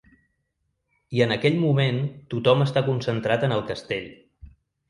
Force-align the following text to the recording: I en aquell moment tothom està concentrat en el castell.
I 1.17 1.21
en 1.25 1.33
aquell 1.35 1.59
moment 1.65 2.01
tothom 2.33 2.65
està 2.67 2.85
concentrat 2.91 3.47
en 3.49 3.55
el 3.59 3.63
castell. 3.71 4.09